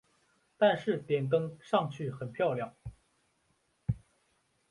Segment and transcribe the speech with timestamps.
[0.57, 2.73] 但是点灯上去很漂亮